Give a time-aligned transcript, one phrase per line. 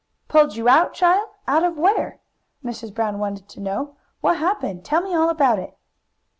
[0.27, 1.29] "Pulled you out, child?
[1.47, 2.21] Out of where?"
[2.65, 2.91] Mrs.
[2.91, 3.97] Brown wanted to know.
[4.19, 4.83] "What happened?
[4.83, 5.77] Tell me all about it!"